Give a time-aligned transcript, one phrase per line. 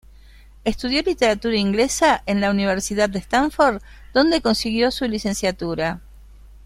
[0.63, 3.83] Estudió Literatura inglesa en la Universidad de Stanford
[4.15, 6.01] donde consiguió su licenciatura.